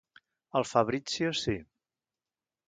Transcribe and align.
El 0.59 0.65
Fabrizio, 0.69 1.35
sí. 1.43 1.55